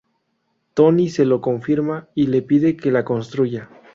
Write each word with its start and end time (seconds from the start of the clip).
Tony 0.73 1.09
se 1.09 1.25
lo 1.25 1.41
confirma 1.41 2.09
y 2.15 2.25
le 2.25 2.41
pide 2.41 2.75
que 2.75 2.89
la 2.89 3.05
construya. 3.05 3.69